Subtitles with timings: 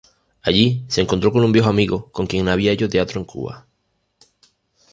[0.41, 3.67] Allí, se encontró con un viejo amigo con quien había hecho teatro en Cuba.